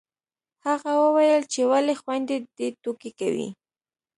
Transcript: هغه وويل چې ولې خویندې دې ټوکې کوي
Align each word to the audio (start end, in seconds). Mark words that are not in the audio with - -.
هغه 0.65 0.91
وويل 1.03 1.41
چې 1.53 1.61
ولې 1.71 1.93
خویندې 2.01 2.37
دې 2.57 2.67
ټوکې 2.81 3.11
کوي 3.19 3.49